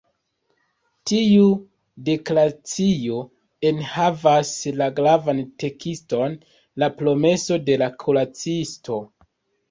Tiu 1.09 1.49
deklaracio 2.05 3.19
enhavas 3.71 4.53
la 4.79 4.87
gravan 4.99 5.41
tekston 5.65 6.33
“La 6.85 6.89
promeso 7.03 7.59
de 7.67 7.77
la 7.83 7.91
kuracisto”. 8.05 8.99